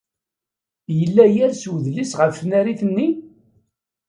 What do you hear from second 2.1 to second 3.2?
ɣef tnarit-nni?